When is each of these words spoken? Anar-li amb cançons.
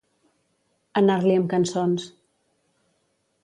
Anar-li 1.03 1.37
amb 1.41 1.47
cançons. 1.53 2.09